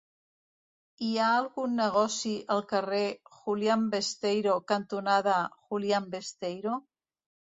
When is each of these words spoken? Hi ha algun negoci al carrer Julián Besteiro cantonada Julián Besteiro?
Hi 1.07 1.09
ha 1.17 1.25
algun 1.41 1.75
negoci 1.79 2.31
al 2.55 2.63
carrer 2.71 3.03
Julián 3.41 3.83
Besteiro 3.95 4.57
cantonada 4.71 5.37
Julián 5.67 6.09
Besteiro? 6.15 6.75